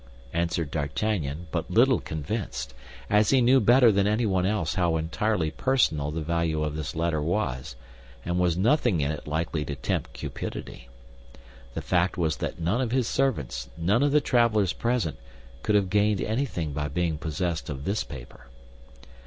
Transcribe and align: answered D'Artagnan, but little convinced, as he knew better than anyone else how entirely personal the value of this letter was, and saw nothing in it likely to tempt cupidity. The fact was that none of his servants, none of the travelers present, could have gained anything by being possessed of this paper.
answered 0.33 0.71
D'Artagnan, 0.71 1.45
but 1.51 1.69
little 1.69 1.99
convinced, 1.99 2.73
as 3.07 3.29
he 3.29 3.39
knew 3.39 3.59
better 3.59 3.91
than 3.91 4.07
anyone 4.07 4.47
else 4.47 4.73
how 4.73 4.97
entirely 4.97 5.51
personal 5.51 6.09
the 6.09 6.23
value 6.23 6.63
of 6.63 6.75
this 6.75 6.95
letter 6.95 7.21
was, 7.21 7.75
and 8.25 8.39
saw 8.51 8.59
nothing 8.59 8.99
in 8.99 9.11
it 9.11 9.27
likely 9.27 9.63
to 9.63 9.75
tempt 9.75 10.13
cupidity. 10.13 10.89
The 11.75 11.83
fact 11.83 12.17
was 12.17 12.37
that 12.37 12.59
none 12.59 12.81
of 12.81 12.91
his 12.91 13.07
servants, 13.07 13.69
none 13.77 14.01
of 14.01 14.11
the 14.11 14.21
travelers 14.21 14.73
present, 14.73 15.17
could 15.61 15.75
have 15.75 15.91
gained 15.91 16.19
anything 16.19 16.73
by 16.73 16.87
being 16.87 17.19
possessed 17.19 17.69
of 17.69 17.85
this 17.85 18.03
paper. 18.03 18.47